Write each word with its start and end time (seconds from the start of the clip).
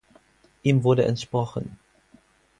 Ihm 0.63 0.83
wurde 0.83 1.05
entsprochen. 1.05 1.77